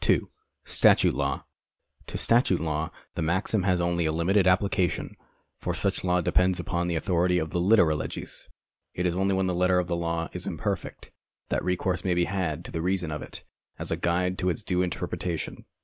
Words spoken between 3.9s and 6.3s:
a limited applica tion, for such law